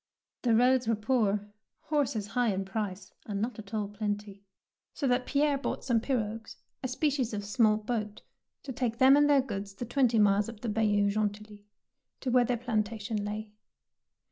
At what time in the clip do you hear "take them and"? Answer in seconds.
8.71-9.29